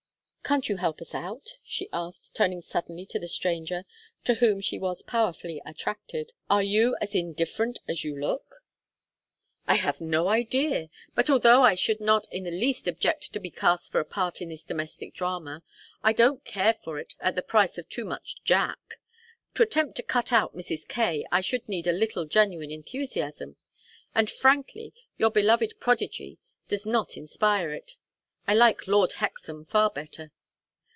Can't 0.43 0.67
you 0.67 0.75
help 0.75 0.99
us 0.99 1.15
out?" 1.15 1.57
she 1.63 1.87
asked, 1.93 2.35
turning 2.35 2.59
suddenly 2.59 3.05
to 3.05 3.17
the 3.19 3.29
stranger, 3.29 3.85
to 4.25 4.33
whom 4.33 4.59
she 4.59 4.77
was 4.77 5.01
powerfully 5.01 5.61
attracted. 5.65 6.33
"Are 6.49 6.61
you 6.63 6.97
as 6.99 7.15
indifferent 7.15 7.79
as 7.87 8.03
you 8.03 8.19
look?" 8.19 8.55
"I 9.65 9.75
have 9.75 10.01
no 10.01 10.27
idea! 10.27 10.89
But 11.15 11.29
although 11.29 11.63
I 11.63 11.75
should 11.75 12.01
not 12.01 12.27
in 12.33 12.43
the 12.43 12.51
least 12.51 12.85
object 12.85 13.31
to 13.31 13.39
be 13.39 13.49
cast 13.49 13.93
for 13.93 14.01
a 14.01 14.03
part 14.03 14.41
in 14.41 14.49
this 14.49 14.65
domestic 14.65 15.13
drama, 15.13 15.63
I 16.03 16.11
don't 16.11 16.43
care 16.43 16.73
for 16.83 16.99
it 16.99 17.15
at 17.21 17.35
the 17.35 17.41
price 17.43 17.77
of 17.77 17.87
too 17.87 18.03
much 18.03 18.43
'Jack.' 18.43 18.99
To 19.53 19.63
attempt 19.63 19.95
to 19.97 20.03
cut 20.03 20.33
out 20.33 20.53
Mrs. 20.53 20.85
Kaye 20.85 21.25
I 21.31 21.39
should 21.39 21.69
need 21.69 21.87
a 21.87 21.93
little 21.93 22.25
genuine 22.25 22.71
enthusiasm; 22.71 23.55
and 24.13 24.29
frankly, 24.29 24.93
your 25.17 25.31
beloved 25.31 25.75
prodigy 25.79 26.39
does 26.67 26.85
not 26.85 27.15
inspire 27.15 27.71
it. 27.71 27.95
I 28.49 28.53
like 28.53 28.85
Lord 28.85 29.13
Hexam 29.13 29.63
far 29.69 29.89
better." 29.89 30.33